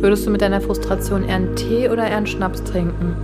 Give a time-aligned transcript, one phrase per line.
[0.00, 3.16] Würdest du mit deiner Frustration eher einen Tee oder eher einen Schnaps trinken?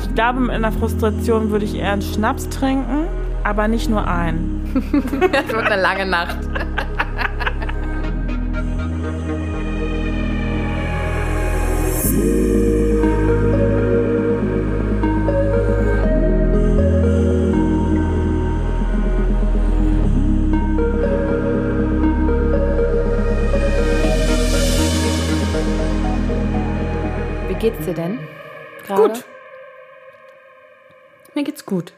[0.00, 3.06] Ich glaube, mit einer Frustration würde ich eher einen Schnaps trinken,
[3.42, 4.62] aber nicht nur einen.
[5.32, 6.38] das wird eine lange Nacht.
[27.70, 28.18] Geht's dir denn?
[28.86, 29.08] Gerade?
[29.08, 29.24] Gut.
[31.34, 31.94] Mir geht's gut.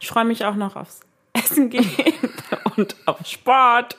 [0.00, 1.02] Ich freue mich auch noch aufs
[1.34, 1.88] Essen gehen
[2.76, 3.96] und auf Sport.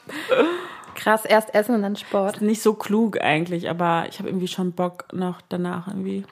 [0.96, 2.42] Krass, erst Essen und dann Sport.
[2.42, 6.26] Nicht so klug eigentlich, aber ich habe irgendwie schon Bock noch danach irgendwie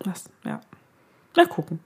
[0.00, 0.60] was, ja.
[1.34, 1.80] Mal gucken.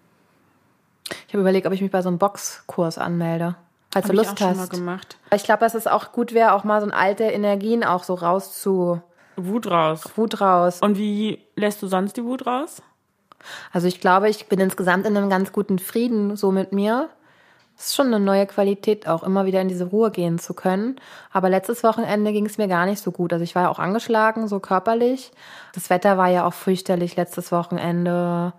[1.29, 3.55] Ich habe überlegt, ob ich mich bei so einem Boxkurs anmelde.
[3.93, 4.71] Falls Hab du ich Lust auch schon mal hast.
[4.71, 5.19] gemacht.
[5.33, 8.61] Ich glaube, dass es auch gut wäre, auch mal so alte Energien auch so raus
[8.61, 9.01] zu
[9.47, 10.05] Wut raus.
[10.17, 10.81] Wut raus.
[10.81, 12.83] Und wie lässt du sonst die Wut raus?
[13.73, 17.09] Also ich glaube, ich bin insgesamt in einem ganz guten Frieden so mit mir.
[17.79, 20.97] Es ist schon eine neue Qualität, auch immer wieder in diese Ruhe gehen zu können.
[21.31, 23.33] Aber letztes Wochenende ging es mir gar nicht so gut.
[23.33, 25.31] Also ich war ja auch angeschlagen, so körperlich.
[25.75, 28.53] Das Wetter war ja auch fürchterlich letztes Wochenende.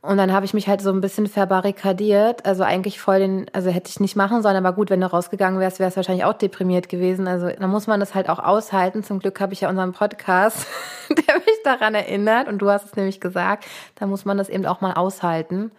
[0.00, 2.46] Und dann habe ich mich halt so ein bisschen verbarrikadiert.
[2.46, 5.58] Also eigentlich voll den, also hätte ich nicht machen sollen, aber gut, wenn du rausgegangen
[5.58, 7.26] wärst, wärst du wahrscheinlich auch deprimiert gewesen.
[7.26, 9.02] Also da muss man das halt auch aushalten.
[9.02, 10.68] Zum Glück habe ich ja unseren Podcast,
[11.08, 12.46] der mich daran erinnert.
[12.46, 15.72] Und du hast es nämlich gesagt, da muss man das eben auch mal aushalten.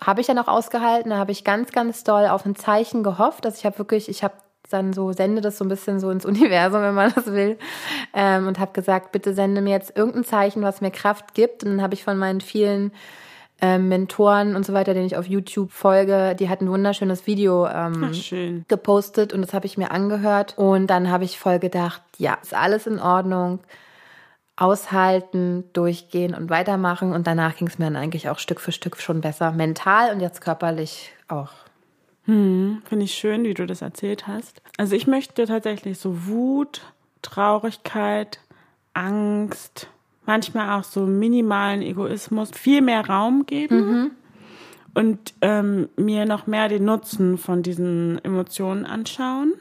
[0.00, 1.10] Habe ich dann auch ausgehalten.
[1.10, 3.44] Da habe ich ganz, ganz doll auf ein Zeichen gehofft.
[3.44, 4.34] Also ich habe wirklich, ich habe
[4.72, 7.58] dann so, sende das so ein bisschen so ins Universum, wenn man das will.
[8.14, 11.64] Ähm, und habe gesagt, bitte sende mir jetzt irgendein Zeichen, was mir Kraft gibt.
[11.64, 12.92] Und dann habe ich von meinen vielen
[13.62, 17.66] ähm, Mentoren und so weiter, denen ich auf YouTube folge, die hatten ein wunderschönes Video
[17.68, 20.54] ähm, Ach, gepostet und das habe ich mir angehört.
[20.58, 23.60] Und dann habe ich voll gedacht, ja, ist alles in Ordnung.
[24.56, 27.12] Aushalten, durchgehen und weitermachen.
[27.12, 29.52] Und danach ging es mir dann eigentlich auch Stück für Stück schon besser.
[29.52, 31.50] Mental und jetzt körperlich auch.
[32.84, 34.62] Finde ich schön, wie du das erzählt hast.
[34.78, 36.82] Also ich möchte tatsächlich so Wut,
[37.22, 38.38] Traurigkeit,
[38.94, 39.88] Angst,
[40.24, 44.12] manchmal auch so minimalen Egoismus viel mehr Raum geben
[44.94, 49.54] und ähm, mir noch mehr den Nutzen von diesen Emotionen anschauen.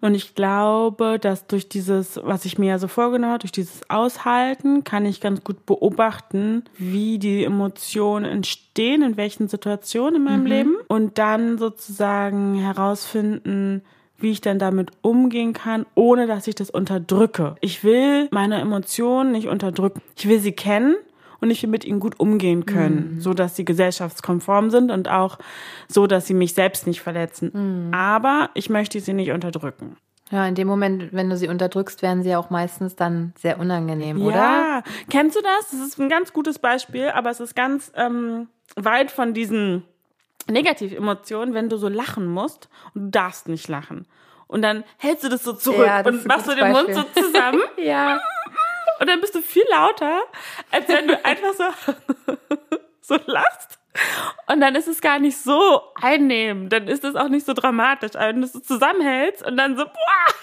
[0.00, 3.88] Und ich glaube, dass durch dieses, was ich mir ja so vorgenommen habe, durch dieses
[3.88, 10.46] Aushalten, kann ich ganz gut beobachten, wie die Emotionen entstehen, in welchen Situationen in meinem
[10.46, 10.76] Leben.
[10.88, 13.82] Und dann sozusagen herausfinden,
[14.18, 17.56] wie ich dann damit umgehen kann, ohne dass ich das unterdrücke.
[17.60, 20.00] Ich will meine Emotionen nicht unterdrücken.
[20.16, 20.94] Ich will sie kennen
[21.42, 25.38] und ich will mit ihnen gut umgehen können, so dass sie gesellschaftskonform sind und auch
[25.88, 27.90] so, dass sie mich selbst nicht verletzen.
[27.92, 29.96] Aber ich möchte sie nicht unterdrücken.
[30.30, 33.60] Ja, in dem Moment, wenn du sie unterdrückst, werden sie ja auch meistens dann sehr
[33.60, 34.34] unangenehm, oder?
[34.36, 35.70] Ja, kennst du das?
[35.72, 39.82] Das ist ein ganz gutes Beispiel, aber es ist ganz ähm, weit von diesen
[40.50, 44.06] Negativemotionen, wenn du so lachen musst und du darfst nicht lachen.
[44.46, 47.02] Und dann hältst du das so zurück Ja, das und machst du den Mund so
[47.02, 47.22] Beispiel.
[47.24, 48.20] zusammen Ja.
[49.02, 50.22] Und dann bist du viel lauter,
[50.70, 52.36] als wenn du einfach so,
[53.16, 53.80] so lachst.
[54.46, 58.14] Und dann ist es gar nicht so einnehmend, dann ist es auch nicht so dramatisch,
[58.14, 60.34] aber wenn du es zusammenhältst und dann so, boah,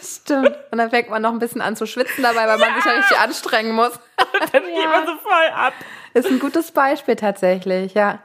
[0.00, 0.56] Stimmt.
[0.70, 2.92] Und dann fängt man noch ein bisschen an zu schwitzen dabei, weil man sich ja
[2.92, 3.98] richtig anstrengen muss.
[4.52, 5.74] dann geht man so voll ab.
[6.14, 8.20] Ist ein gutes Beispiel tatsächlich, ja.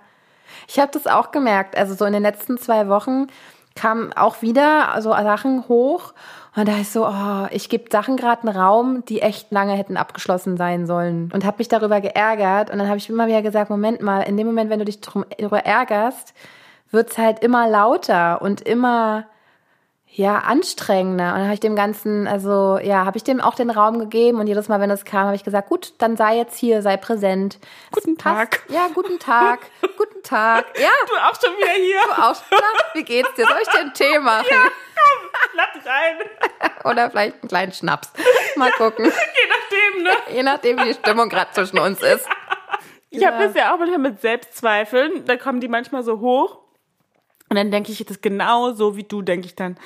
[0.67, 1.75] Ich habe das auch gemerkt.
[1.75, 3.25] Also so in den letzten zwei Wochen
[3.75, 6.13] kamen auch wieder so Sachen hoch.
[6.57, 9.95] Und da ist so, oh, ich gebe Sachen gerade einen Raum, die echt lange hätten
[9.95, 11.29] abgeschlossen sein sollen.
[11.31, 12.71] Und habe mich darüber geärgert.
[12.71, 14.99] Und dann habe ich immer wieder gesagt, Moment mal, in dem Moment, wenn du dich
[14.99, 16.33] darüber ärgerst,
[16.89, 19.25] wird's halt immer lauter und immer
[20.09, 21.25] ja, anstrengender.
[21.33, 24.39] Und dann habe ich dem Ganzen, also ja, habe ich dem auch den Raum gegeben
[24.39, 26.97] und jedes Mal, wenn es kam, habe ich gesagt, gut, dann sei jetzt hier, sei
[26.97, 27.59] präsent.
[27.91, 28.17] Guten.
[28.17, 28.63] Tag.
[28.69, 29.59] Ja, guten Tag.
[29.97, 30.65] guten Tag.
[30.79, 31.99] Ja, Du auch schon wieder hier.
[32.03, 32.35] du auch.
[32.51, 32.57] Na,
[32.93, 33.45] wie geht's dir?
[33.45, 34.47] Soll ich dir einen Tee machen?
[35.53, 36.71] Lass rein.
[36.83, 38.11] Oder vielleicht einen kleinen Schnaps.
[38.55, 39.05] Mal gucken.
[39.05, 40.11] Je nachdem, ne?
[40.33, 42.25] Je nachdem, wie die Stimmung gerade zwischen uns ist.
[43.09, 45.25] Ich habe das ja auch manchmal mit Selbstzweifeln.
[45.25, 46.59] Da kommen die manchmal so hoch.
[47.49, 49.77] Und dann denke ich das genau so wie du, denke ich dann.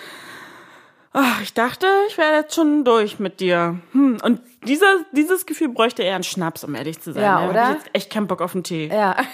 [1.13, 3.79] Ach, ich dachte, ich wäre jetzt schon durch mit dir.
[3.91, 4.17] Hm.
[4.23, 7.23] Und dieser, dieses Gefühl bräuchte eher einen Schnaps, um ehrlich zu sein.
[7.23, 7.71] Ja, hab oder?
[7.71, 8.87] Ich jetzt echt keinen Bock auf einen Tee.
[8.87, 9.17] Ja.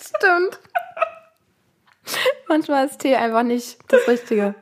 [0.00, 0.58] Stimmt.
[2.48, 4.54] Manchmal ist Tee einfach nicht das Richtige.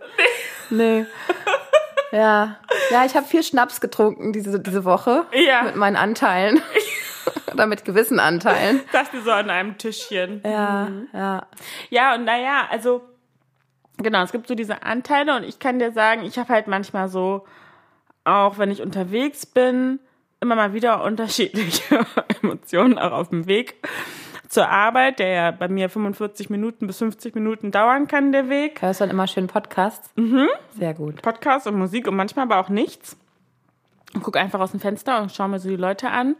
[0.71, 1.07] Nee.
[2.11, 2.59] Ja.
[2.91, 5.27] Ja, ich habe viel Schnaps getrunken diese, diese Woche.
[5.33, 5.63] Ja.
[5.63, 6.61] Mit meinen Anteilen.
[7.53, 8.81] Oder mit gewissen Anteilen.
[8.93, 10.41] Dachte so an einem Tischchen.
[10.45, 11.47] Ja, ja.
[11.91, 13.03] Ja, und naja, also
[13.99, 17.09] genau, es gibt so diese Anteile und ich kann dir sagen, ich habe halt manchmal
[17.09, 17.45] so
[18.25, 20.01] auch wenn ich unterwegs bin,
[20.41, 22.07] immer mal wieder unterschiedliche
[22.43, 23.77] Emotionen auch auf dem Weg
[24.49, 28.83] zur Arbeit, der ja bei mir 45 Minuten bis 50 Minuten dauern kann, der Weg.
[28.83, 30.11] Hörst du dann immer schön Podcasts?
[30.17, 30.47] Mhm.
[30.77, 31.23] Sehr gut.
[31.23, 33.17] Podcast und Musik und manchmal aber auch nichts.
[34.13, 36.37] Und gucke einfach aus dem Fenster und schaue mir so die Leute an.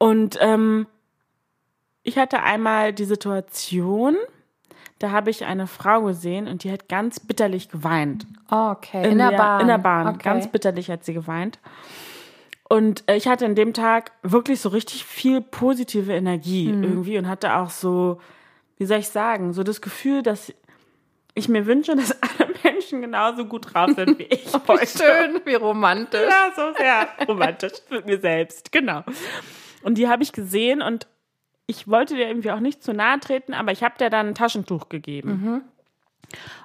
[0.00, 0.86] Und ähm,
[2.02, 4.16] ich hatte einmal die Situation,
[4.98, 8.26] da habe ich eine Frau gesehen und die hat ganz bitterlich geweint.
[8.50, 9.04] Okay.
[9.04, 9.60] In, in der, Bahn.
[9.60, 10.08] In der Bahn.
[10.08, 10.20] Okay.
[10.22, 11.58] Ganz bitterlich hat sie geweint.
[12.66, 16.82] Und äh, ich hatte an dem Tag wirklich so richtig viel positive Energie mhm.
[16.82, 18.22] irgendwie und hatte auch so,
[18.78, 20.50] wie soll ich sagen, so das Gefühl, dass
[21.34, 24.86] ich mir wünsche, dass alle Menschen genauso gut drauf sind wie ich oh, heute.
[24.86, 26.30] Schön, wie romantisch.
[26.30, 29.04] Ja, so sehr romantisch mit mir selbst, genau.
[29.82, 31.06] Und die habe ich gesehen und
[31.66, 34.34] ich wollte dir irgendwie auch nicht zu nahe treten, aber ich habe dir dann ein
[34.34, 35.30] Taschentuch gegeben.
[35.30, 35.62] Mhm.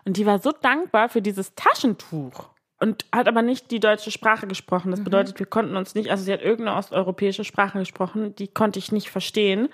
[0.03, 4.47] Und die war so dankbar für dieses Taschentuch und hat aber nicht die deutsche Sprache
[4.47, 4.91] gesprochen.
[4.91, 5.05] Das mhm.
[5.05, 8.91] bedeutet, wir konnten uns nicht, also sie hat irgendeine osteuropäische Sprache gesprochen, die konnte ich
[8.91, 9.69] nicht verstehen.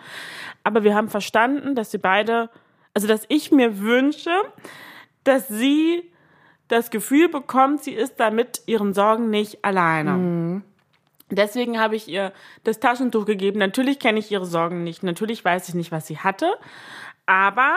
[0.63, 2.49] Aber wir haben verstanden, dass sie beide,
[2.94, 4.31] also dass ich mir wünsche,
[5.23, 6.11] dass sie
[6.67, 10.11] das Gefühl bekommt, sie ist damit ihren Sorgen nicht alleine.
[10.11, 10.63] Mhm.
[11.31, 12.33] Deswegen habe ich ihr
[12.63, 13.60] das Taschentuch gegeben.
[13.60, 15.01] Natürlich kenne ich ihre Sorgen nicht.
[15.04, 16.54] Natürlich weiß ich nicht, was sie hatte.
[17.25, 17.75] Aber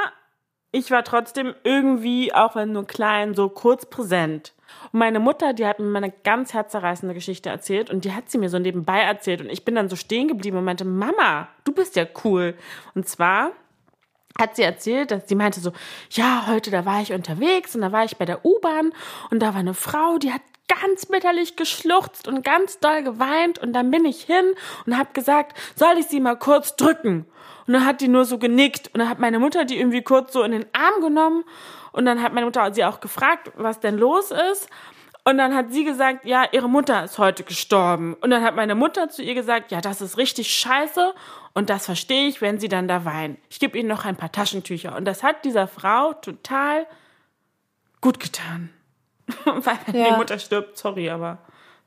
[0.73, 4.53] ich war trotzdem irgendwie, auch wenn nur klein, so kurz präsent.
[4.93, 8.39] Und meine Mutter, die hat mir eine ganz herzerreißende Geschichte erzählt und die hat sie
[8.39, 11.73] mir so nebenbei erzählt und ich bin dann so stehen geblieben und meinte, Mama, du
[11.73, 12.57] bist ja cool.
[12.95, 13.53] Und zwar
[14.37, 15.73] hat sie erzählt, dass sie meinte so,
[16.11, 18.93] ja, heute da war ich unterwegs und da war ich bei der U-Bahn
[19.31, 23.73] und da war eine Frau, die hat ganz bitterlich geschluchzt und ganz doll geweint und
[23.73, 24.55] dann bin ich hin
[24.87, 27.27] und habe gesagt, soll ich sie mal kurz drücken?
[27.67, 30.33] Und dann hat die nur so genickt und dann hat meine Mutter die irgendwie kurz
[30.33, 31.45] so in den Arm genommen
[31.93, 34.69] und dann hat meine Mutter sie auch gefragt, was denn los ist.
[35.27, 38.15] Und dann hat sie gesagt, ja, ihre Mutter ist heute gestorben.
[38.21, 41.15] Und dann hat meine Mutter zu ihr gesagt, ja, das ist richtig scheiße.
[41.55, 43.39] Und das verstehe ich, wenn sie dann da weinen.
[43.49, 44.95] Ich gebe ihnen noch ein paar Taschentücher.
[44.97, 46.87] Und das hat dieser Frau total
[48.03, 48.69] gut getan.
[49.45, 50.11] Weil wenn ja.
[50.11, 51.39] die Mutter stirbt, sorry, aber.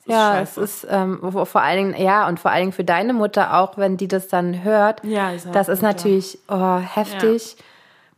[0.05, 0.61] Ja, scheiße.
[0.61, 3.77] es ist ähm, vor allen Dingen, ja, und vor allen Dingen für deine Mutter auch,
[3.77, 5.03] wenn die das dann hört.
[5.03, 7.55] Ja, das ist natürlich oh, heftig.
[7.57, 7.63] Ja.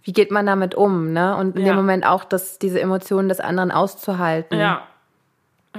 [0.04, 1.36] Wie geht man damit um, ne?
[1.36, 1.74] Und in ja.
[1.74, 4.60] dem Moment auch das, diese Emotionen des anderen auszuhalten.
[4.60, 4.84] Ja.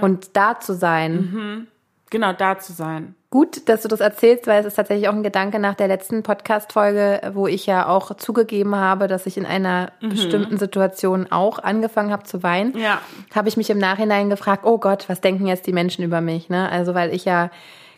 [0.00, 1.12] Und da zu sein.
[1.14, 1.66] Mhm.
[2.10, 3.14] Genau, da zu sein.
[3.30, 6.24] Gut, dass du das erzählst, weil es ist tatsächlich auch ein Gedanke nach der letzten
[6.24, 10.08] Podcast-Folge, wo ich ja auch zugegeben habe, dass ich in einer mhm.
[10.08, 12.76] bestimmten Situation auch angefangen habe zu weinen.
[12.76, 13.00] Ja.
[13.32, 16.48] Habe ich mich im Nachhinein gefragt, oh Gott, was denken jetzt die Menschen über mich?
[16.48, 16.68] Ne?
[16.68, 17.50] Also, weil ich ja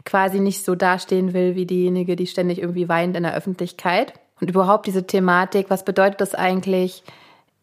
[0.05, 4.12] quasi nicht so dastehen will wie diejenige, die ständig irgendwie weint in der Öffentlichkeit.
[4.43, 7.05] Und überhaupt diese Thematik, was bedeutet das eigentlich,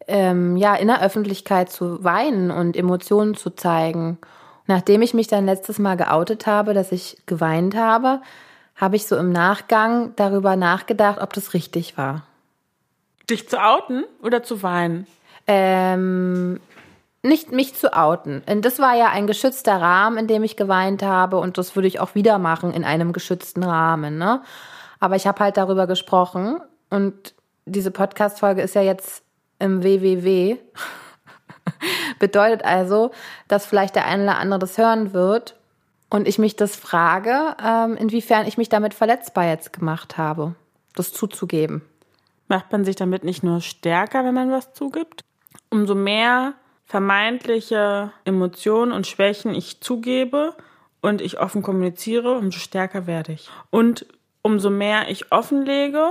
[0.08, 4.18] ähm, ja, in der Öffentlichkeit zu weinen und Emotionen zu zeigen?
[4.66, 8.20] Nachdem ich mich dann letztes Mal geoutet habe, dass ich geweint habe,
[8.76, 12.22] habe ich so im Nachgang darüber nachgedacht, ob das richtig war.
[13.28, 15.06] Dich zu outen oder zu weinen?
[15.46, 16.60] Ähm,
[17.22, 18.42] nicht mich zu outen.
[18.48, 21.88] Und das war ja ein geschützter Rahmen, in dem ich geweint habe und das würde
[21.88, 24.16] ich auch wieder machen in einem geschützten Rahmen.
[24.16, 24.42] Ne?
[25.00, 27.34] Aber ich habe halt darüber gesprochen und
[27.66, 29.22] diese Podcast-Folge ist ja jetzt
[29.58, 30.56] im WWW.
[32.20, 33.10] Bedeutet also,
[33.48, 35.56] dass vielleicht der eine oder andere das hören wird
[36.10, 40.54] und ich mich das frage, ähm, inwiefern ich mich damit verletzbar jetzt gemacht habe,
[40.94, 41.82] das zuzugeben.
[42.46, 45.24] Macht man sich damit nicht nur stärker, wenn man was zugibt?
[45.70, 46.52] Umso mehr
[46.84, 50.54] vermeintliche Emotionen und Schwächen ich zugebe
[51.00, 53.48] und ich offen kommuniziere, umso stärker werde ich.
[53.70, 54.04] Und
[54.42, 56.10] umso mehr ich offenlege,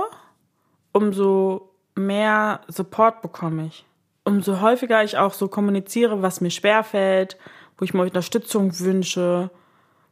[0.92, 3.84] umso mehr Support bekomme ich
[4.30, 7.36] umso häufiger ich auch so kommuniziere, was mir schwerfällt,
[7.76, 9.50] wo ich mir Unterstützung wünsche,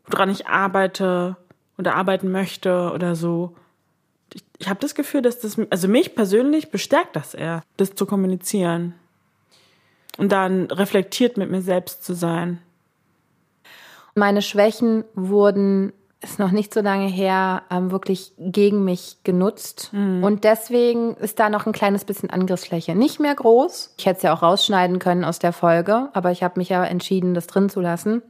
[0.06, 1.37] woran ich arbeite
[1.78, 3.54] oder arbeiten möchte oder so.
[4.34, 8.04] Ich, ich habe das Gefühl, dass das, also mich persönlich bestärkt das eher, das zu
[8.06, 8.94] kommunizieren.
[10.18, 12.60] Und dann reflektiert mit mir selbst zu sein.
[14.14, 19.90] Meine Schwächen wurden ist noch nicht so lange her, ähm, wirklich gegen mich genutzt.
[19.92, 20.25] Mhm.
[20.25, 22.96] Und deswegen ist da noch ein kleines bisschen Angriffsfläche.
[22.96, 23.94] Nicht mehr groß.
[23.96, 26.84] Ich hätte es ja auch rausschneiden können aus der Folge, aber ich habe mich ja
[26.84, 28.22] entschieden, das drin zu lassen.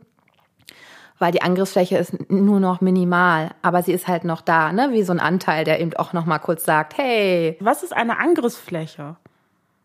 [1.19, 4.91] Weil die Angriffsfläche ist nur noch minimal, aber sie ist halt noch da, ne?
[4.93, 7.57] Wie so ein Anteil, der eben auch noch mal kurz sagt, hey.
[7.61, 9.17] Was ist eine Angriffsfläche?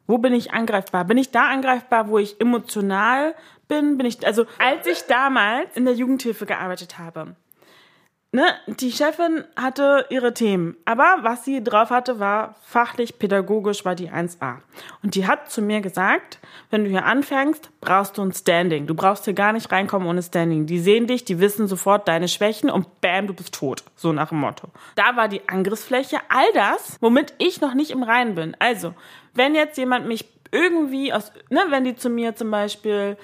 [0.06, 1.06] Wo bin ich angreifbar?
[1.06, 3.34] Bin ich da angreifbar, wo ich emotional
[3.68, 3.98] bin?
[3.98, 7.36] Bin ich, also, als ich damals in der Jugendhilfe gearbeitet habe,
[8.34, 13.96] ne, die Chefin hatte ihre Themen, aber was sie drauf hatte, war fachlich, pädagogisch war
[13.96, 14.58] die 1A.
[15.04, 16.40] Und die hat zu mir gesagt,
[16.72, 18.88] wenn du hier anfängst, brauchst du ein Standing.
[18.88, 20.66] Du brauchst hier gar nicht reinkommen ohne Standing.
[20.66, 23.84] Die sehen dich, die wissen sofort deine Schwächen und bam, du bist tot.
[23.96, 24.68] So nach dem Motto.
[24.96, 28.58] Da war die Angriffsfläche, all das, womit ich noch nicht im Reinen bin.
[28.58, 28.96] Also,
[29.36, 33.16] wenn jetzt jemand mich irgendwie aus, ne, wenn die zu mir zum Beispiel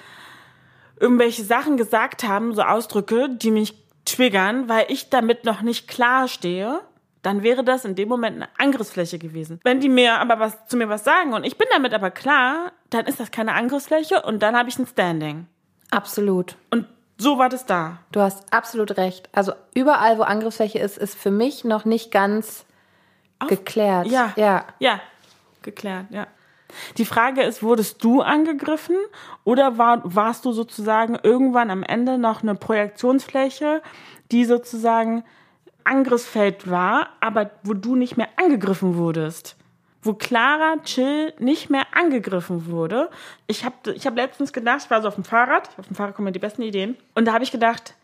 [1.00, 6.28] irgendwelche Sachen gesagt haben, so Ausdrücke, die mich triggern, weil ich damit noch nicht klar
[6.28, 6.80] stehe,
[7.22, 9.60] dann wäre das in dem Moment eine Angriffsfläche gewesen.
[9.62, 12.72] Wenn die mir aber was zu mir was sagen und ich bin damit aber klar,
[12.88, 15.46] dann ist das keine Angriffsfläche und dann habe ich ein Standing.
[15.90, 16.56] Absolut.
[16.70, 16.86] Und
[17.18, 17.98] so war das da.
[18.12, 19.28] Du hast absolut recht.
[19.32, 22.64] Also überall, wo Angriffsfläche ist, ist für mich noch nicht ganz
[23.38, 24.06] Auf, geklärt.
[24.06, 24.32] Ja.
[24.36, 24.64] Ja.
[24.78, 25.00] Ja.
[25.62, 26.26] Geklärt, ja.
[26.98, 28.96] Die Frage ist, wurdest du angegriffen
[29.44, 33.82] oder war, warst du sozusagen irgendwann am Ende noch eine Projektionsfläche,
[34.30, 35.24] die sozusagen
[35.84, 39.56] Angriffsfeld war, aber wo du nicht mehr angegriffen wurdest?
[40.02, 43.10] Wo Clara Chill nicht mehr angegriffen wurde.
[43.46, 46.14] Ich habe ich hab letztens gedacht, ich war so auf dem Fahrrad, auf dem Fahrrad
[46.14, 47.94] kommen mir die besten Ideen, und da habe ich gedacht,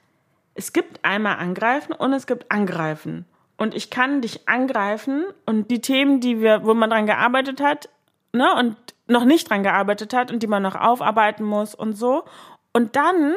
[0.55, 3.27] es gibt einmal angreifen und es gibt angreifen.
[3.59, 7.89] Und ich kann dich angreifen und die Themen, die wir, wo man dran gearbeitet hat,
[8.37, 8.77] ne, und
[9.07, 12.25] noch nicht dran gearbeitet hat und die man noch aufarbeiten muss und so.
[12.73, 13.35] Und dann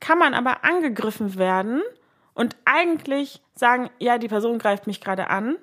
[0.00, 1.82] kann man aber angegriffen werden
[2.34, 5.56] und eigentlich sagen, ja, die Person greift mich gerade an,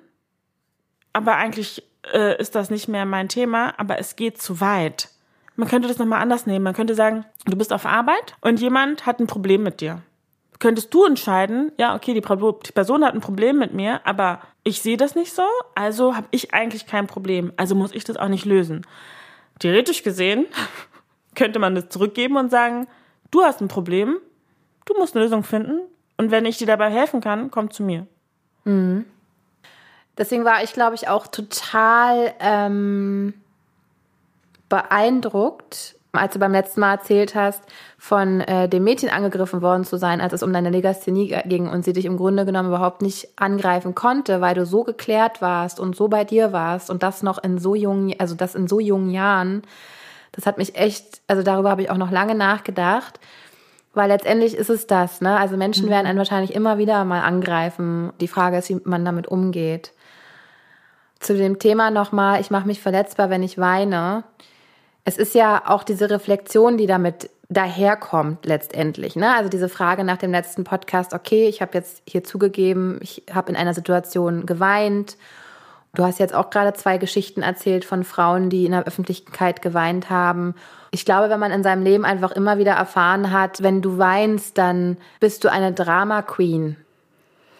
[1.12, 5.10] aber eigentlich äh, ist das nicht mehr mein Thema, aber es geht zu weit.
[5.56, 6.64] Man könnte das nochmal anders nehmen.
[6.64, 10.02] Man könnte sagen, du bist auf Arbeit und jemand hat ein Problem mit dir.
[10.64, 14.96] Könntest du entscheiden, ja, okay, die, Person hat ein Problem mit mir, aber ich sehe
[14.96, 15.42] das nicht so,
[15.74, 18.86] also habe ich eigentlich kein Problem, also muss ich das auch nicht lösen.
[19.58, 20.46] Theoretisch gesehen
[21.34, 22.86] könnte man das zurückgeben und sagen,
[23.30, 24.16] du hast ein Problem,
[24.86, 25.82] du musst eine Lösung finden
[26.16, 28.06] und wenn ich dir dabei helfen kann, komm zu mir.
[28.64, 29.04] Mhm.
[30.16, 33.34] Deswegen war ich, glaube ich, auch total ähm,
[34.70, 37.62] beeindruckt, als du beim letzten Mal erzählt hast,
[37.98, 41.84] von äh, dem Mädchen angegriffen worden zu sein, als es um deine Legasthenie ging und
[41.84, 45.96] sie dich im Grunde genommen überhaupt nicht angreifen konnte, weil du so geklärt warst und
[45.96, 49.10] so bei dir warst und das noch in so jungen, also das in so jungen
[49.10, 49.62] Jahren,
[50.32, 53.20] das hat mich echt, also darüber habe ich auch noch lange nachgedacht,
[53.94, 55.38] weil letztendlich ist es das, ne?
[55.38, 55.90] Also Menschen mhm.
[55.90, 58.12] werden einen wahrscheinlich immer wieder mal angreifen.
[58.20, 59.92] Die Frage ist, wie man damit umgeht.
[61.20, 64.24] Zu dem Thema nochmal, ich mache mich verletzbar, wenn ich weine
[65.04, 69.16] es ist ja auch diese Reflexion, die damit daherkommt letztendlich.
[69.16, 69.34] Ne?
[69.34, 73.50] Also diese Frage nach dem letzten Podcast, okay, ich habe jetzt hier zugegeben, ich habe
[73.50, 75.16] in einer Situation geweint.
[75.94, 80.10] Du hast jetzt auch gerade zwei Geschichten erzählt von Frauen, die in der Öffentlichkeit geweint
[80.10, 80.54] haben.
[80.90, 84.58] Ich glaube, wenn man in seinem Leben einfach immer wieder erfahren hat, wenn du weinst,
[84.58, 86.76] dann bist du eine Drama Queen.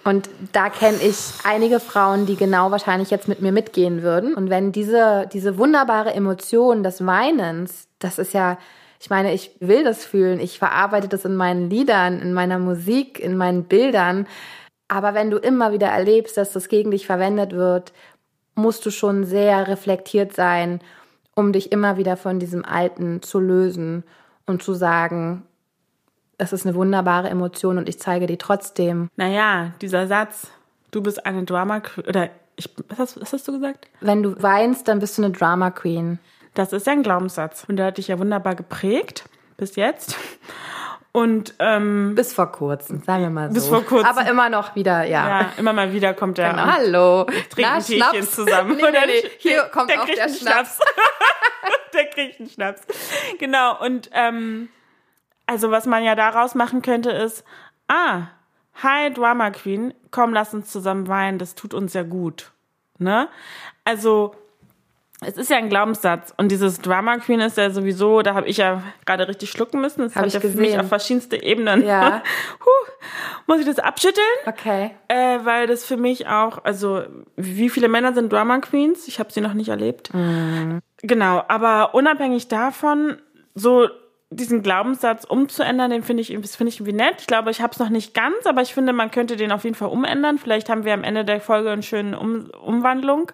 [0.05, 4.35] Und da kenne ich einige Frauen, die genau wahrscheinlich jetzt mit mir mitgehen würden.
[4.35, 8.59] Und wenn diese, diese wunderbare Emotion des Weinens, das ist ja,
[9.01, 13.19] ich meine, ich will das fühlen, ich verarbeite das in meinen Liedern, in meiner Musik,
[13.19, 14.27] in meinen Bildern.
[14.89, 17.95] Aber wenn du immer wieder erlebst, dass das gegen dich verwendet wird,
[18.55, 20.81] musst du schon sehr reflektiert sein,
[21.35, 24.05] um dich immer wieder von diesem Alten zu lösen
[24.47, 25.45] und zu sagen,
[26.39, 29.09] es ist eine wunderbare Emotion und ich zeige die trotzdem.
[29.17, 30.49] Naja, dieser Satz,
[30.91, 33.89] du bist eine Drama Queen, oder ich, was, hast, was hast du gesagt?
[34.01, 36.19] Wenn du weinst, dann bist du eine Drama Queen.
[36.55, 39.25] Das ist ja ein Glaubenssatz und der hat dich ja wunderbar geprägt
[39.57, 40.17] bis jetzt.
[41.17, 43.55] Und ähm, bis vor kurzem, sagen wir mal so.
[43.55, 44.09] Bis vor kurzem.
[44.09, 45.29] Aber immer noch wieder, ja.
[45.29, 46.51] Ja, immer mal wieder kommt der.
[46.51, 46.65] Genau.
[46.65, 47.27] Hallo.
[47.51, 48.77] Trinken Teechen zusammen.
[48.77, 49.31] nee, nee, nee.
[49.39, 50.41] Hier der, kommt der auch der Schnaps.
[50.41, 50.79] Schnaps.
[51.95, 52.83] der kriegt einen Schnaps.
[53.39, 53.81] Genau.
[53.81, 54.71] Und ähm,
[55.47, 57.45] also was man ja daraus machen könnte ist,
[57.89, 58.29] ah,
[58.83, 62.53] hi Drama Queen, komm, lass uns zusammen weinen, das tut uns ja gut.
[62.99, 63.29] Ne?
[63.85, 64.35] Also
[65.21, 68.59] es ist ja ein Glaubenssatz und dieses Drama Queen ist ja sowieso, da habe ich
[68.59, 70.03] ja gerade richtig schlucken müssen.
[70.03, 71.85] Das hab hat ja für mich auf verschiedenste Ebenen.
[71.87, 72.23] Ja.
[72.65, 72.93] huh,
[73.47, 74.27] muss ich das abschütteln?
[74.47, 74.91] Okay.
[75.09, 77.03] Äh, weil das für mich auch, also
[77.37, 79.09] wie viele Männer sind Drama Queens?
[79.09, 80.13] Ich habe sie noch nicht erlebt.
[80.13, 80.81] Mhm.
[81.03, 83.19] Genau, aber unabhängig davon,
[83.55, 83.89] so
[84.37, 87.17] diesen Glaubenssatz umzuändern, den finde ich, finde ich irgendwie nett.
[87.21, 89.65] Ich glaube, ich habe es noch nicht ganz, aber ich finde, man könnte den auf
[89.65, 90.39] jeden Fall umändern.
[90.39, 93.33] Vielleicht haben wir am Ende der Folge eine schöne um Umwandlung.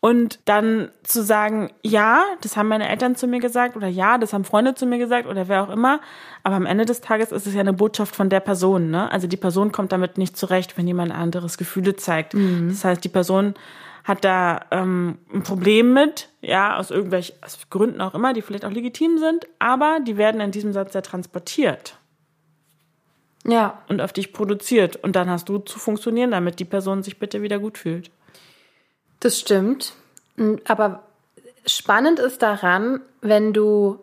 [0.00, 4.32] Und dann zu sagen, ja, das haben meine Eltern zu mir gesagt oder ja, das
[4.32, 6.00] haben Freunde zu mir gesagt oder wer auch immer.
[6.44, 8.90] Aber am Ende des Tages ist es ja eine Botschaft von der Person.
[8.90, 9.10] Ne?
[9.10, 12.34] Also die Person kommt damit nicht zurecht, wenn jemand anderes Gefühle zeigt.
[12.34, 12.68] Mhm.
[12.68, 13.54] Das heißt, die Person
[14.08, 18.64] hat da ähm, ein Problem mit, ja, aus irgendwelchen aus Gründen auch immer, die vielleicht
[18.64, 21.98] auch legitim sind, aber die werden in diesem Satz ja transportiert.
[23.44, 23.82] Ja.
[23.88, 24.96] Und auf dich produziert.
[24.96, 28.10] Und dann hast du zu funktionieren, damit die Person sich bitte wieder gut fühlt.
[29.20, 29.92] Das stimmt.
[30.66, 31.04] Aber
[31.66, 33.98] spannend ist daran, wenn du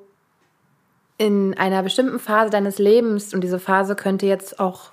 [1.18, 4.92] in einer bestimmten Phase deines Lebens, und diese Phase könnte jetzt auch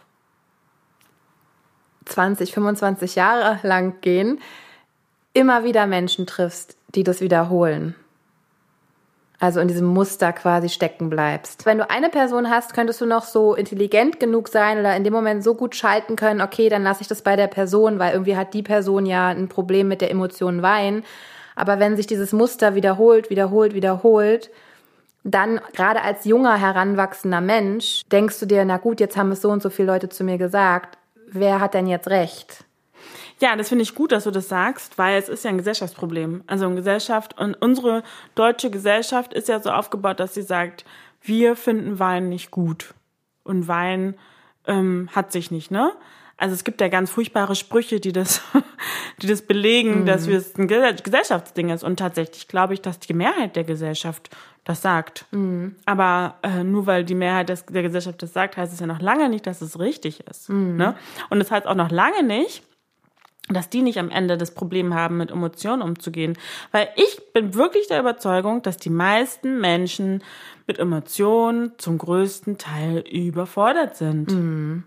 [2.07, 4.41] 20, 25 Jahre lang gehen,
[5.33, 7.95] immer wieder Menschen triffst, die das wiederholen.
[9.39, 11.67] Also in diesem Muster quasi stecken bleibst.
[11.67, 15.13] Wenn du eine Person hast, könntest du noch so intelligent genug sein oder in dem
[15.13, 18.37] Moment so gut schalten können, okay, dann lasse ich das bei der Person, weil irgendwie
[18.37, 21.03] hat die Person ja ein Problem mit der Emotion Wein.
[21.57, 24.49] Aber wenn sich dieses Muster wiederholt, wiederholt, wiederholt,
[25.25, 29.51] dann gerade als junger, heranwachsender Mensch denkst du dir, na gut, jetzt haben es so
[29.51, 32.65] und so viele Leute zu mir gesagt, wer hat denn jetzt recht?
[33.43, 36.45] Ja, das finde ich gut, dass du das sagst, weil es ist ja ein Gesellschaftsproblem.
[36.47, 38.05] Also eine Gesellschaft und unsere
[38.37, 40.85] deutsche Gesellschaft ist ja so aufgebaut, dass sie sagt,
[41.21, 42.95] wir finden Wein nicht gut
[43.43, 44.15] und Wein
[44.69, 45.91] ähm, hat sich nicht, ne?
[46.37, 48.43] Also es gibt ja ganz furchtbare Sprüche, die das,
[49.23, 50.07] die das belegen, mhm.
[50.07, 51.83] dass es ein Gesellschaftsding ist.
[51.83, 54.31] Und tatsächlich glaube ich, dass die Mehrheit der Gesellschaft
[54.63, 55.27] das sagt.
[55.33, 55.75] Mhm.
[55.85, 59.01] Aber äh, nur weil die Mehrheit des, der Gesellschaft das sagt, heißt es ja noch
[59.01, 60.49] lange nicht, dass es richtig ist.
[60.49, 60.77] Mhm.
[60.77, 60.95] Ne?
[61.29, 62.63] Und es das heißt auch noch lange nicht,
[63.55, 66.37] dass die nicht am Ende das Problem haben, mit Emotionen umzugehen.
[66.71, 70.23] Weil ich bin wirklich der Überzeugung, dass die meisten Menschen
[70.67, 74.31] mit Emotionen zum größten Teil überfordert sind.
[74.31, 74.85] Mhm.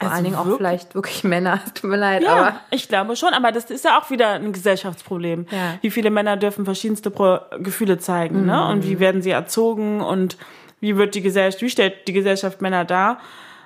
[0.00, 1.60] Vor also allen Dingen auch vielleicht wirklich Männer.
[1.74, 2.60] Tut mir leid, ja, aber.
[2.70, 5.46] Ich glaube schon, aber das ist ja auch wieder ein Gesellschaftsproblem.
[5.50, 5.78] Ja.
[5.82, 8.46] Wie viele Männer dürfen verschiedenste Pro Gefühle zeigen, mhm.
[8.46, 8.66] ne?
[8.68, 10.38] Und wie werden sie erzogen und
[10.80, 13.20] wie wird die Gesellschaft, wie stellt die Gesellschaft Männer dar?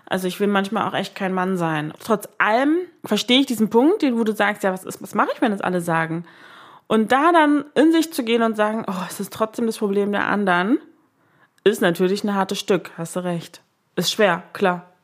[0.07, 1.93] Also ich will manchmal auch echt kein Mann sein.
[2.03, 5.31] Trotz allem verstehe ich diesen Punkt, den wo du sagst, ja, was ist, was mache
[5.35, 6.25] ich, wenn das alle sagen?
[6.87, 10.13] Und da dann in sich zu gehen und sagen, oh, es ist trotzdem das Problem
[10.13, 10.79] der anderen,
[11.65, 13.63] ist natürlich ein hartes Stück, hast du recht.
[13.97, 14.95] Ist schwer, klar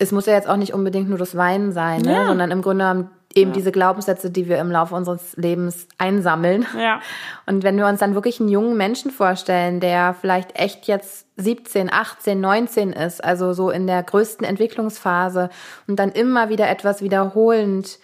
[0.00, 2.12] es muss ja jetzt auch nicht unbedingt nur das Weinen sein, ne?
[2.12, 2.26] Ja.
[2.26, 3.54] sondern im Grunde eben ja.
[3.54, 6.66] diese Glaubenssätze, die wir im Laufe unseres Lebens einsammeln.
[6.76, 7.00] Ja.
[7.46, 11.92] Und wenn wir uns dann wirklich einen jungen Menschen vorstellen, der vielleicht echt jetzt 17,
[11.92, 15.50] 18, 19 ist, also so in der größten Entwicklungsphase
[15.86, 17.98] und dann immer wieder etwas wiederholend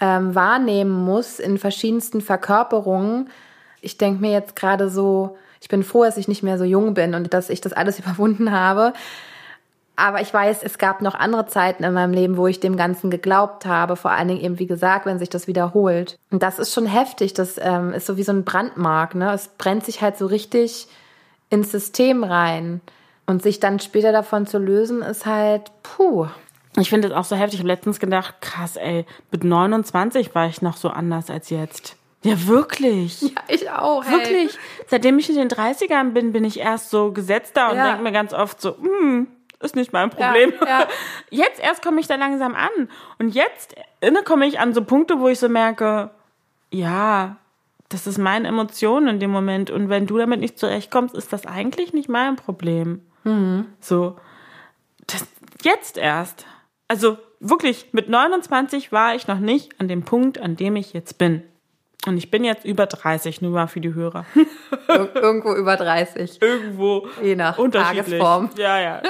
[0.00, 3.30] ähm, wahrnehmen muss in verschiedensten Verkörperungen.
[3.80, 6.94] Ich denke mir jetzt gerade so, ich bin froh, dass ich nicht mehr so jung
[6.94, 8.94] bin und dass ich das alles überwunden habe.
[9.96, 13.10] Aber ich weiß, es gab noch andere Zeiten in meinem Leben, wo ich dem Ganzen
[13.10, 13.94] geglaubt habe.
[13.96, 16.18] Vor allen Dingen eben, wie gesagt, wenn sich das wiederholt.
[16.30, 17.32] Und das ist schon heftig.
[17.34, 19.14] Das ähm, ist so wie so ein Brandmark.
[19.14, 19.32] Ne?
[19.32, 20.88] Es brennt sich halt so richtig
[21.50, 22.80] ins System rein.
[23.26, 26.26] Und sich dann später davon zu lösen, ist halt, puh.
[26.76, 27.54] Ich finde es auch so heftig.
[27.54, 31.96] Ich habe letztens gedacht, krass, ey, mit 29 war ich noch so anders als jetzt.
[32.24, 33.20] Ja, wirklich.
[33.22, 34.04] Ja, ich auch.
[34.06, 34.52] Wirklich.
[34.52, 34.84] Hey.
[34.88, 37.88] Seitdem ich in den 30ern bin, bin ich erst so gesetzter und ja.
[37.88, 39.28] denke mir ganz oft so, hm,
[39.64, 40.52] ist nicht mein Problem.
[40.60, 40.88] Ja, ja.
[41.30, 42.88] Jetzt erst komme ich da langsam an.
[43.18, 46.10] Und jetzt inne komme ich an so Punkte, wo ich so merke,
[46.70, 47.36] ja,
[47.88, 49.70] das ist meine Emotion in dem Moment.
[49.70, 53.02] Und wenn du damit nicht zurechtkommst, ist das eigentlich nicht mein Problem.
[53.24, 53.66] Mhm.
[53.80, 54.16] So,
[55.06, 55.26] das,
[55.62, 56.46] jetzt erst.
[56.88, 61.18] Also wirklich, mit 29 war ich noch nicht an dem Punkt, an dem ich jetzt
[61.18, 61.42] bin.
[62.06, 64.26] Und ich bin jetzt über 30, nur mal für die Hörer.
[64.88, 66.42] Ir irgendwo über 30.
[66.42, 67.06] Irgendwo.
[67.22, 68.50] Je nach Tagesform.
[68.56, 69.02] Ja, ja.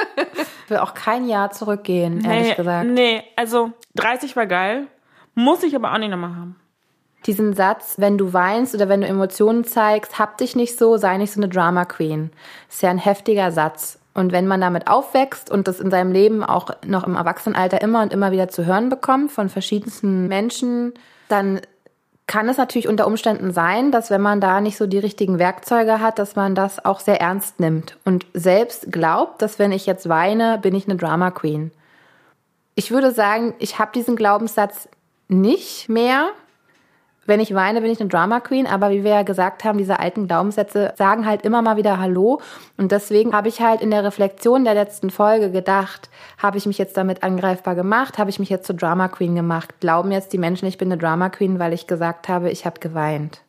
[0.65, 2.87] Ich will auch kein Jahr zurückgehen, ehrlich nee, gesagt.
[2.89, 4.87] Nee, also 30 war geil,
[5.35, 6.57] muss ich aber auch nicht nochmal haben.
[7.27, 11.17] Diesen Satz, wenn du weinst oder wenn du Emotionen zeigst, hab dich nicht so, sei
[11.17, 12.31] nicht so eine Drama Queen.
[12.69, 13.99] Ist ja ein heftiger Satz.
[14.13, 18.03] Und wenn man damit aufwächst und das in seinem Leben auch noch im Erwachsenenalter immer
[18.03, 20.95] und immer wieder zu hören bekommt von verschiedensten Menschen,
[21.29, 21.61] dann
[22.27, 26.01] kann es natürlich unter Umständen sein, dass wenn man da nicht so die richtigen Werkzeuge
[26.01, 30.09] hat, dass man das auch sehr ernst nimmt und selbst glaubt, dass wenn ich jetzt
[30.09, 31.71] weine, bin ich eine Drama Queen.
[32.75, 34.89] Ich würde sagen, ich habe diesen Glaubenssatz
[35.29, 36.31] nicht mehr,
[37.27, 39.99] wenn ich weine, bin ich eine Drama Queen, aber wie wir ja gesagt haben, diese
[39.99, 42.41] alten Glaubenssätze sagen halt immer mal wieder Hallo.
[42.77, 46.79] Und deswegen habe ich halt in der Reflexion der letzten Folge gedacht, habe ich mich
[46.79, 49.81] jetzt damit angreifbar gemacht, habe ich mich jetzt zur Drama Queen gemacht.
[49.81, 52.81] Glauben jetzt die Menschen, ich bin eine Drama Queen, weil ich gesagt habe, ich habe
[52.81, 53.41] geweint.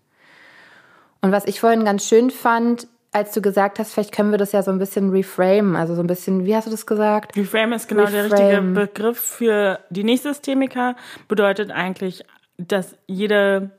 [1.21, 4.51] Und was ich vorhin ganz schön fand, als du gesagt hast, vielleicht können wir das
[4.51, 7.35] ja so ein bisschen reframe, also so ein bisschen, wie hast du das gesagt?
[7.37, 8.29] Reframe ist genau reframe.
[8.29, 10.97] der richtige Begriff für die Nicht-Systemiker,
[11.29, 12.25] bedeutet eigentlich
[12.57, 13.71] dass jede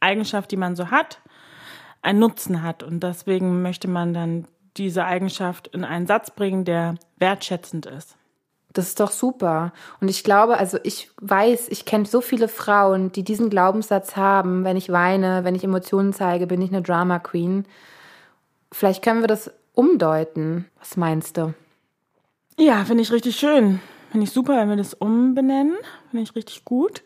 [0.00, 1.20] Eigenschaft, die man so hat,
[2.02, 2.82] einen Nutzen hat.
[2.82, 8.16] Und deswegen möchte man dann diese Eigenschaft in einen Satz bringen, der wertschätzend ist.
[8.72, 9.72] Das ist doch super.
[10.00, 14.64] Und ich glaube, also ich weiß, ich kenne so viele Frauen, die diesen Glaubenssatz haben,
[14.64, 17.66] wenn ich weine, wenn ich Emotionen zeige, bin ich eine Drama Queen.
[18.72, 20.66] Vielleicht können wir das umdeuten.
[20.78, 21.52] Was meinst du?
[22.58, 23.80] Ja, finde ich richtig schön.
[24.10, 25.76] Finde ich super, wenn wir das umbenennen.
[26.10, 27.02] Finde ich richtig gut.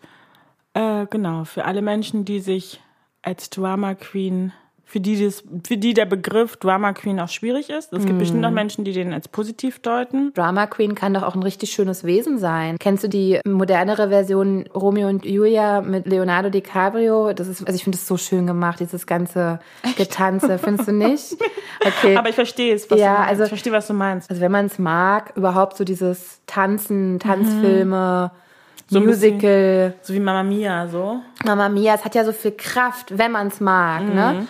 [0.77, 2.83] Äh, genau, für alle Menschen, die sich
[3.23, 4.53] als Drama Queen
[4.89, 7.93] für die, das, für die der Begriff Drama Queen auch schwierig ist.
[7.93, 8.19] Es gibt mm.
[8.19, 10.33] bestimmt auch Menschen, die den als positiv deuten.
[10.35, 12.77] Drama Queen kann doch auch ein richtig schönes Wesen sein.
[12.79, 17.33] Kennst du die modernere Version Romeo und Julia mit Leonardo DiCaprio?
[17.33, 19.59] Das ist, also ich finde es so schön gemacht, dieses ganze
[19.97, 20.59] Getanze.
[20.59, 21.37] Findest du nicht?
[21.85, 22.17] Okay.
[22.17, 23.25] Aber ich verstehe es, was ja.
[23.25, 24.31] Also, ich verstehe, was du meinst.
[24.31, 28.46] Also wenn man es mag, überhaupt so dieses Tanzen, Tanzfilme, mhm
[28.89, 29.41] so Musical.
[29.41, 31.21] Bisschen, so wie Mama Mia, so.
[31.45, 34.09] Mama Mia, es hat ja so viel Kraft, wenn man es mag, ne?
[34.09, 34.15] mhm.
[34.15, 34.47] ne?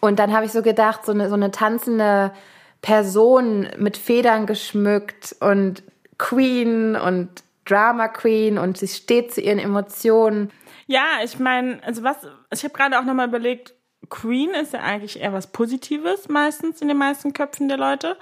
[0.00, 2.32] Und dann habe ich so gedacht, so eine, so eine tanzende
[2.82, 5.82] Person mit Federn geschmückt und
[6.18, 7.28] Queen und
[7.64, 10.52] Drama Queen und sie steht zu ihren Emotionen.
[10.86, 12.18] Ja, ich meine, also was,
[12.52, 13.74] ich habe gerade auch nochmal überlegt,
[14.08, 18.16] Queen ist ja eigentlich eher was Positives meistens in den meisten Köpfen der Leute.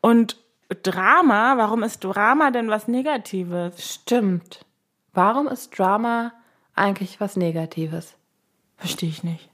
[0.00, 0.36] Und
[0.82, 3.94] Drama, warum ist Drama denn was Negatives?
[3.94, 4.64] Stimmt.
[5.14, 6.32] Warum ist Drama
[6.74, 8.16] eigentlich was Negatives?
[8.76, 9.48] Verstehe ich nicht.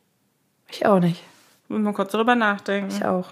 [0.71, 1.23] Ich auch nicht.
[1.69, 2.91] Muss mal kurz darüber nachdenken.
[2.91, 3.29] Ich auch.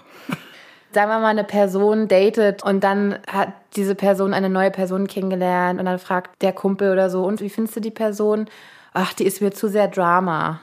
[0.91, 5.79] Sagen wir mal, eine Person datet und dann hat diese Person eine neue Person kennengelernt
[5.79, 8.47] und dann fragt der Kumpel oder so, und wie findest du die Person?
[8.93, 10.61] Ach, die ist mir zu sehr Drama.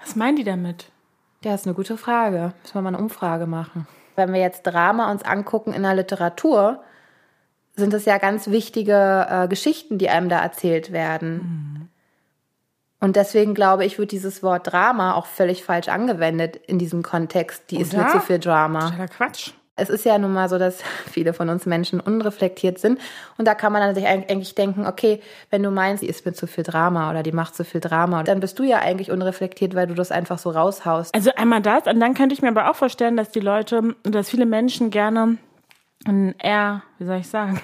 [0.00, 0.90] Was meinen die damit?
[1.44, 2.52] Ja, ist eine gute Frage.
[2.62, 3.86] Müssen wir mal eine Umfrage machen.
[4.16, 6.82] Wenn wir jetzt Drama uns angucken in der Literatur,
[7.76, 11.34] sind es ja ganz wichtige äh, Geschichten, die einem da erzählt werden.
[11.34, 11.88] Mhm.
[12.98, 17.70] Und deswegen glaube ich, wird dieses Wort Drama auch völlig falsch angewendet in diesem Kontext.
[17.70, 17.84] Die Oder?
[17.84, 18.80] ist mir zu viel Drama.
[18.80, 19.52] Totaler Quatsch.
[19.78, 22.98] Es ist ja nun mal so, dass viele von uns Menschen unreflektiert sind.
[23.36, 26.32] Und da kann man dann sich eigentlich denken, okay, wenn du meinst, die ist mir
[26.32, 29.74] zu viel Drama oder die macht zu viel Drama, dann bist du ja eigentlich unreflektiert,
[29.74, 31.14] weil du das einfach so raushaust.
[31.14, 34.30] Also einmal das, und dann könnte ich mir aber auch vorstellen, dass die Leute, dass
[34.30, 35.36] viele Menschen gerne
[36.04, 37.60] ein eher, wie soll ich sagen,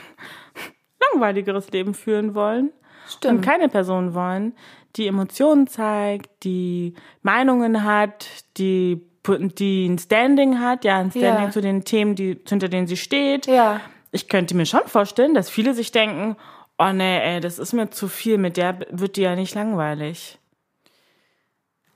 [1.13, 2.73] langweiligeres Leben führen wollen.
[3.09, 3.35] Stimmt.
[3.35, 4.55] Und keine Person wollen,
[4.97, 11.51] die Emotionen zeigt, die Meinungen hat, die, die ein Standing hat, ja, ein Standing ja.
[11.51, 13.47] zu den Themen, die, hinter denen sie steht.
[13.47, 13.81] Ja.
[14.11, 16.37] Ich könnte mir schon vorstellen, dass viele sich denken,
[16.79, 20.39] oh nee, ey, das ist mir zu viel, mit der wird die ja nicht langweilig.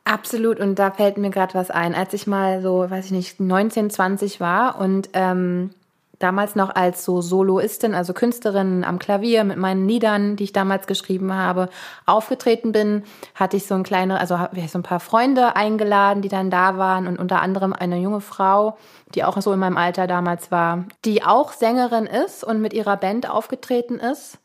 [0.04, 1.94] Absolut, und da fällt mir gerade was ein.
[1.94, 5.70] Als ich mal so, weiß ich nicht, 19, 20 war und ähm,
[6.18, 10.86] damals noch als so Soloistin, also Künstlerin am Klavier mit meinen Liedern, die ich damals
[10.86, 11.68] geschrieben habe,
[12.06, 16.22] aufgetreten bin, hatte ich so ein kleine, also habe ich so ein paar Freunde eingeladen,
[16.22, 18.76] die dann da waren und unter anderem eine junge Frau,
[19.14, 22.96] die auch so in meinem Alter damals war, die auch Sängerin ist und mit ihrer
[22.96, 24.38] Band aufgetreten ist.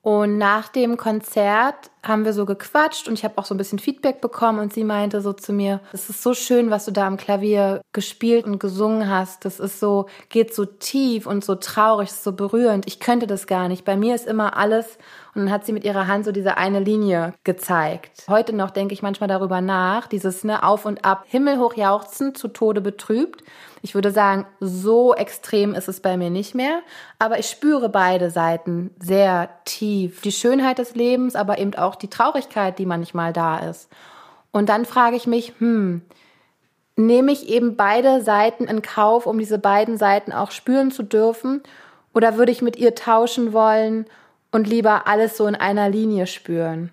[0.00, 3.80] Und nach dem Konzert haben wir so gequatscht und ich habe auch so ein bisschen
[3.80, 7.06] Feedback bekommen und sie meinte so zu mir, es ist so schön, was du da
[7.06, 9.44] am Klavier gespielt und gesungen hast.
[9.44, 12.86] Das ist so, geht so tief und so traurig, so berührend.
[12.86, 13.84] Ich könnte das gar nicht.
[13.84, 14.98] Bei mir ist immer alles
[15.34, 18.24] und dann hat sie mit ihrer Hand so diese eine Linie gezeigt.
[18.28, 22.48] Heute noch denke ich manchmal darüber nach, dieses ne, Auf und Ab, himmelhoch jauchzen, zu
[22.48, 23.42] Tode betrübt.
[23.82, 26.80] Ich würde sagen, so extrem ist es bei mir nicht mehr,
[27.18, 30.20] aber ich spüre beide Seiten sehr tief.
[30.22, 33.88] Die Schönheit des Lebens, aber eben auch die Traurigkeit, die manchmal da ist.
[34.50, 36.02] Und dann frage ich mich, hm,
[36.96, 41.62] nehme ich eben beide Seiten in Kauf, um diese beiden Seiten auch spüren zu dürfen?
[42.12, 44.06] Oder würde ich mit ihr tauschen wollen
[44.50, 46.90] und lieber alles so in einer Linie spüren?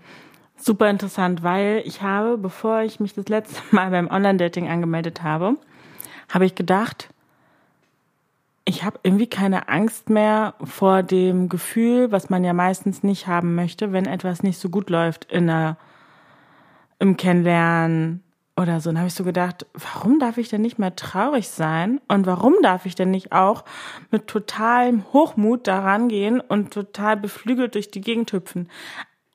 [0.57, 5.55] Super interessant, weil ich habe, bevor ich mich das letzte Mal beim Online-Dating angemeldet habe,
[6.35, 7.07] habe ich gedacht,
[8.65, 13.55] ich habe irgendwie keine Angst mehr vor dem Gefühl, was man ja meistens nicht haben
[13.55, 15.77] möchte, wenn etwas nicht so gut läuft in einer,
[16.99, 18.21] im Kennenlernen
[18.57, 18.89] oder so.
[18.89, 22.01] Und habe ich so gedacht, warum darf ich denn nicht mehr traurig sein?
[22.09, 23.63] Und warum darf ich denn nicht auch
[24.11, 28.69] mit totalem Hochmut daran gehen und total beflügelt durch die Gegend hüpfen?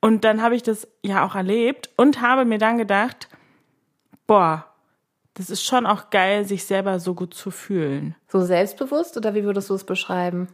[0.02, 3.30] Und dann habe ich das ja auch erlebt und habe mir dann gedacht,
[4.26, 4.69] boah,
[5.34, 8.14] das ist schon auch geil, sich selber so gut zu fühlen.
[8.28, 10.48] So selbstbewusst oder wie würdest du es beschreiben?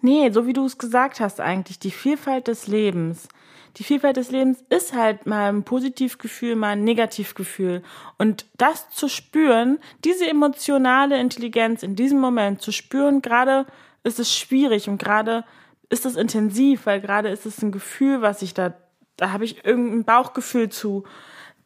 [0.00, 3.28] Nee, so wie du es gesagt hast eigentlich, die Vielfalt des Lebens.
[3.76, 7.82] Die Vielfalt des Lebens ist halt mal ein Positivgefühl, mal ein Negativgefühl.
[8.18, 13.66] Und das zu spüren, diese emotionale Intelligenz in diesem Moment zu spüren, gerade
[14.04, 15.44] ist es schwierig und gerade
[15.88, 18.74] ist es intensiv, weil gerade ist es ein Gefühl, was ich da,
[19.16, 21.04] da habe ich irgendein Bauchgefühl zu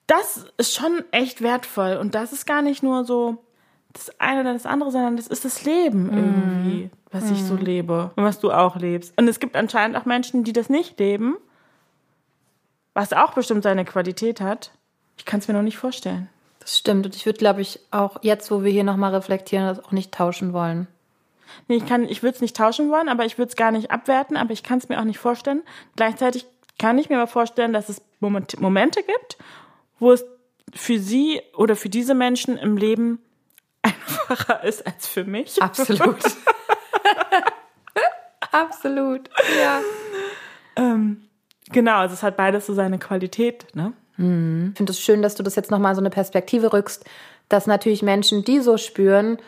[0.09, 1.97] das ist schon echt wertvoll.
[1.97, 3.39] Und das ist gar nicht nur so
[3.93, 6.17] das eine oder das andere, sondern das ist das Leben mhm.
[6.17, 7.33] irgendwie, was mm.
[7.33, 7.61] ich so mhm.
[7.61, 9.13] lebe und was du auch lebst.
[9.17, 11.37] Und es gibt anscheinend auch Menschen, die das nicht leben,
[12.95, 14.73] was auch bestimmt seine Qualität hat.
[15.17, 16.29] Ich kann es mir noch nicht vorstellen.
[16.61, 17.07] Das stimmt.
[17.07, 20.13] Und ich würde, glaube ich, auch jetzt, wo wir hier nochmal reflektieren, das auch nicht
[20.13, 20.87] tauschen wollen.
[21.67, 23.91] Nee, ich kann, ich würde es nicht tauschen wollen, aber ich würde es gar nicht
[23.91, 25.63] abwerten, aber ich kann es mir auch nicht vorstellen.
[25.97, 26.47] Gleichzeitig
[26.79, 29.39] kann ich mir aber vorstellen, dass es Momente gibt,
[29.99, 30.25] wo es
[30.75, 33.21] für sie oder für diese Menschen im Leben
[33.83, 35.63] einfacher ist als für mich.
[35.63, 36.19] Absolut.
[38.51, 39.29] Absolut,
[39.61, 39.81] ja.
[40.77, 41.29] Ähm,
[41.71, 43.93] genau, also es hat beides so seine Qualität, ne?
[44.21, 47.05] Ich finde es schön, dass du das jetzt nochmal so eine Perspektive rückst,
[47.49, 49.39] dass natürlich Menschen, die so spüren,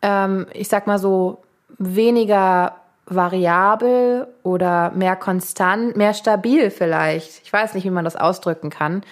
[0.00, 1.42] ähm, ich sag mal so,
[1.76, 7.42] weniger variabel oder mehr konstant, mehr stabil vielleicht.
[7.44, 9.02] Ich weiß nicht, wie man das ausdrücken kann.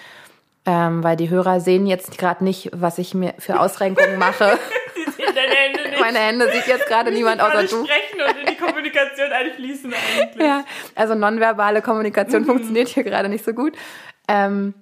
[0.65, 4.57] Ähm, weil die Hörer sehen jetzt gerade nicht, was ich mir für Ausrenkungen mache.
[5.17, 5.99] Deine Hände nicht.
[5.99, 7.85] Meine Hände sieht jetzt gerade niemand außer du.
[7.85, 10.45] sprechen und in die Kommunikation einfließen eigentlich.
[10.45, 10.63] Ja,
[10.95, 13.75] also nonverbale Kommunikation funktioniert hier gerade nicht so gut.
[14.27, 14.73] Ähm,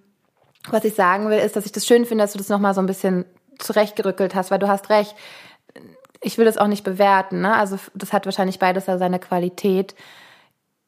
[0.69, 2.81] was ich sagen will, ist, dass ich das schön finde, dass du das nochmal so
[2.81, 3.25] ein bisschen
[3.57, 5.15] zurechtgerückelt hast, weil du hast recht.
[6.21, 7.55] Ich will das auch nicht bewerten, ne?
[7.55, 9.95] Also das hat wahrscheinlich beides ja seine Qualität.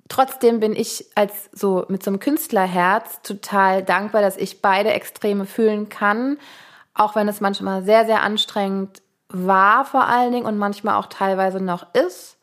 [0.09, 5.45] Trotzdem bin ich als so mit so einem Künstlerherz total dankbar, dass ich beide Extreme
[5.45, 6.37] fühlen kann,
[6.93, 11.59] auch wenn es manchmal sehr, sehr anstrengend war vor allen Dingen und manchmal auch teilweise
[11.59, 12.37] noch ist.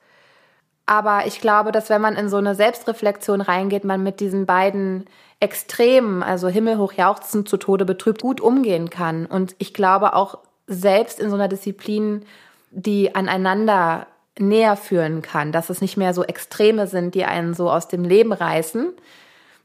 [0.86, 5.04] Aber ich glaube, dass wenn man in so eine Selbstreflexion reingeht, man mit diesen beiden
[5.38, 9.26] Extremen, also himmelhoch jauchzend zu Tode betrübt, gut umgehen kann.
[9.26, 12.24] Und ich glaube auch selbst in so einer Disziplin,
[12.72, 14.06] die aneinander
[14.38, 18.04] näher führen kann, dass es nicht mehr so Extreme sind, die einen so aus dem
[18.04, 18.92] Leben reißen.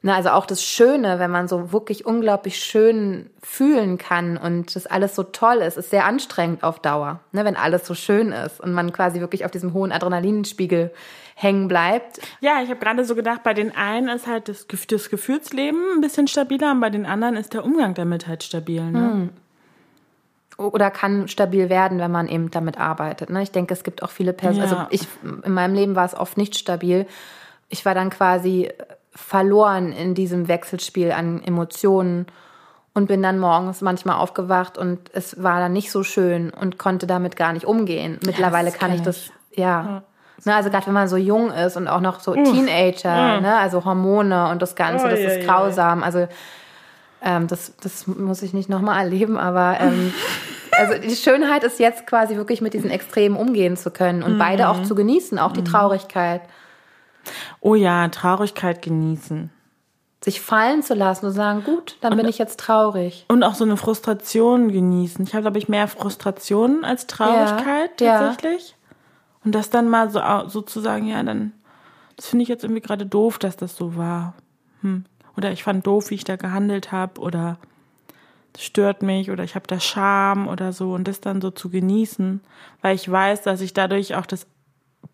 [0.02, 4.86] Na, also auch das Schöne, wenn man so wirklich unglaublich schön fühlen kann und das
[4.86, 8.62] alles so toll ist, ist sehr anstrengend auf Dauer, ne, wenn alles so schön ist
[8.62, 10.92] und man quasi wirklich auf diesem hohen Adrenalinspiegel
[11.34, 12.20] hängen bleibt.
[12.40, 16.02] Ja, ich habe gerade so gedacht, bei den einen ist halt das, das Gefühlsleben ein
[16.02, 18.84] bisschen stabiler und bei den anderen ist der Umgang damit halt stabil.
[18.84, 19.30] Ne?
[20.58, 23.30] Oder kann stabil werden, wenn man eben damit arbeitet.
[23.30, 23.44] Ne?
[23.44, 24.70] Ich denke, es gibt auch viele Personen.
[24.70, 24.78] Ja.
[24.78, 25.08] Also ich
[25.44, 27.08] in meinem Leben war es oft nicht stabil.
[27.70, 28.72] Ich war dann quasi
[29.14, 32.28] verloren in diesem Wechselspiel an Emotionen
[32.94, 37.08] und bin dann morgens manchmal aufgewacht und es war dann nicht so schön und konnte
[37.08, 38.20] damit gar nicht umgehen.
[38.26, 40.04] Mittlerweile das kann ich das, ja.
[40.44, 43.86] Ne, also gerade wenn man so jung ist und auch noch so Teenager, ne, also
[43.86, 45.46] Hormone und das Ganze, Oh, das ja, ist ja.
[45.46, 46.04] grausam.
[46.04, 46.28] Also
[47.26, 50.14] ähm, das, das muss ich nicht nochmal erleben, aber ähm,
[50.72, 54.70] also die Schönheit ist jetzt quasi wirklich mit diesen Extremen umgehen zu können und beide
[54.70, 56.42] auch zu genießen, auch die Traurigkeit.
[57.60, 59.50] Oh ja, Traurigkeit genießen.
[60.24, 63.26] Sich fallen zu lassen und sagen, gut, dann bin ich jetzt traurig.
[63.28, 65.26] Und auch so eine Frustration genießen.
[65.26, 68.20] Ich habe, glaube ich, mehr Frustration als Traurigkeit Ja, ja.
[68.20, 68.76] tatsächlich.
[69.44, 71.54] Und das dann mal so sozusagen, ja, dann,
[72.16, 74.34] das finde ich jetzt irgendwie gerade doof, dass das so war.
[74.82, 75.06] Hm.
[75.38, 77.20] Oder ich fand doof, wie ich da gehandelt habe.
[77.20, 77.58] Oder
[78.54, 79.32] das stört mich.
[79.32, 80.94] Oder ich habe da Scham oder so.
[80.94, 82.42] Und das dann so zu genießen.
[82.82, 84.48] Weil ich weiß, dass ich dadurch auch das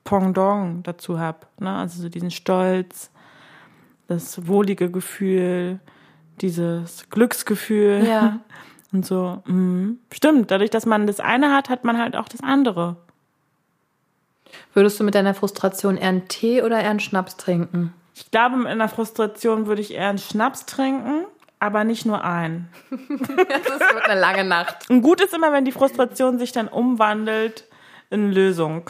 [0.03, 1.39] Pendant dazu habe.
[1.60, 1.73] Ne?
[1.75, 3.12] Also so diesen Stolz,
[4.07, 5.79] das wohlige Gefühl,
[6.41, 8.05] dieses Glücksgefühl.
[8.05, 8.39] Ja.
[8.93, 9.99] Und so, mhm.
[10.12, 12.97] stimmt, dadurch, dass man das eine hat, hat man halt auch das andere.
[14.73, 17.93] Würdest du mit deiner Frustration eher einen Tee oder eher einen Schnaps trinken?
[18.13, 21.26] Ich glaube, mit einer Frustration würde ich eher einen Schnaps trinken,
[21.60, 22.69] aber nicht nur einen.
[22.89, 24.89] Das wird eine lange Nacht.
[24.89, 27.65] Und gut ist immer, wenn die Frustration sich dann umwandelt
[28.10, 28.89] in Lösung.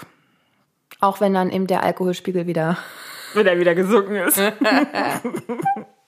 [0.99, 2.77] Auch wenn dann eben der Alkoholspiegel wieder
[3.33, 4.37] Wenn er wieder gesunken ist.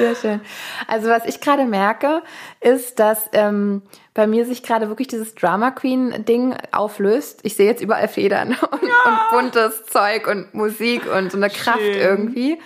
[0.00, 0.40] Sehr schön.
[0.86, 2.22] Also was ich gerade merke,
[2.60, 3.82] ist, dass ähm,
[4.14, 7.40] bei mir sich gerade wirklich dieses Drama Queen Ding auflöst.
[7.42, 11.80] Ich sehe jetzt überall Federn und, und buntes Zeug und Musik und so eine Kraft
[11.80, 11.94] Schön.
[11.94, 12.58] irgendwie.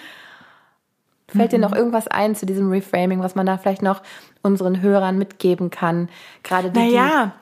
[1.29, 4.03] Fällt dir noch irgendwas ein zu diesem Reframing, was man da vielleicht noch
[4.42, 6.09] unseren Hörern mitgeben kann?
[6.44, 7.33] Gerade die, Naja,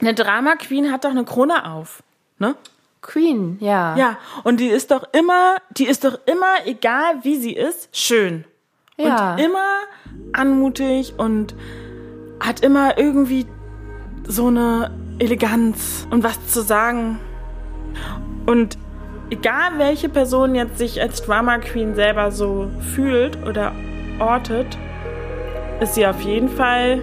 [0.00, 2.02] eine Drama Queen hat doch eine Krone auf.
[2.38, 2.54] Ne?
[3.02, 3.96] Queen, ja.
[3.96, 8.44] Ja, und die ist doch immer, die ist doch immer, egal wie sie ist, schön.
[8.98, 9.34] Ja.
[9.34, 9.74] Und immer
[10.32, 11.54] anmutig und
[12.40, 13.46] hat immer irgendwie
[14.26, 17.18] so eine Eleganz und was zu sagen.
[18.46, 18.78] Und
[19.30, 23.72] egal welche Person jetzt sich als Drama Queen selber so fühlt oder
[24.18, 24.78] ortet,
[25.80, 27.00] ist sie auf jeden Fall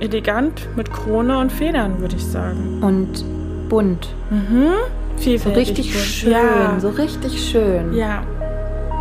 [0.00, 2.82] elegant mit Krone und Federn, würde ich sagen.
[2.82, 3.24] Und
[3.68, 4.08] bunt.
[5.16, 5.68] So Vielfältig.
[5.68, 6.04] richtig bunt.
[6.04, 6.80] schön, Ja.
[6.80, 7.94] so richtig schön.
[7.94, 8.22] ja.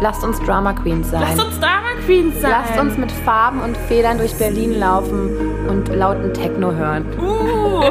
[0.01, 1.21] Lasst uns Drama Queens sein.
[1.21, 2.49] Lasst uns Drama Queens sein.
[2.49, 5.29] Lasst uns mit Farben und Federn durch Berlin laufen
[5.69, 7.05] und lauten Techno hören.
[7.19, 7.83] Uh,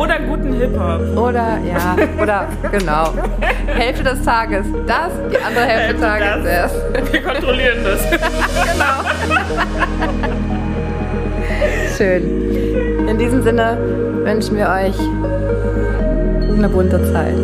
[0.00, 1.16] oder guten Hip-Hop.
[1.18, 3.12] Oder, ja, oder, genau.
[3.66, 7.12] Hälfte des Tages das, die andere Hälfte des Tages das.
[7.12, 8.00] Wir kontrollieren das.
[11.98, 13.06] Schön.
[13.06, 13.76] In diesem Sinne
[14.24, 14.98] wünschen wir euch
[16.56, 17.36] eine bunte Zeit.